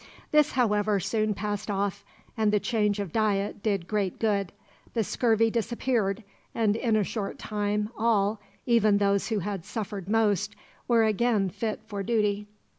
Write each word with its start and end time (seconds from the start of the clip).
This, 0.31 0.53
however, 0.53 0.99
soon 0.99 1.35
passed 1.35 1.69
off, 1.69 2.03
and 2.35 2.51
the 2.51 2.59
change 2.59 2.99
of 2.99 3.11
diet 3.13 3.61
did 3.61 3.87
great 3.87 4.17
good. 4.17 4.51
The 4.95 5.03
scurvy 5.03 5.51
disappeared, 5.51 6.23
and 6.55 6.75
in 6.75 6.95
a 6.95 7.03
short 7.03 7.37
time 7.37 7.89
all 7.95 8.41
even 8.65 8.97
those 8.97 9.27
who 9.27 9.37
had 9.41 9.63
suffered 9.63 10.09
most 10.09 10.55
were 10.87 11.03
again 11.03 11.49
fit 11.51 11.81
for 11.85 12.01
duty. 12.01 12.47